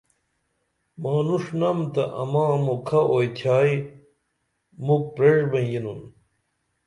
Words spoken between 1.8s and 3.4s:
تہ اما مُکھہ اوئی